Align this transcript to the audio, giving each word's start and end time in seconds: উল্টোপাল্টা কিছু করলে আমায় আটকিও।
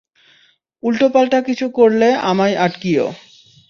উল্টোপাল্টা 0.83 1.39
কিছু 1.41 1.65
করলে 1.69 2.07
আমায় 2.21 2.55
আটকিও। 2.57 3.05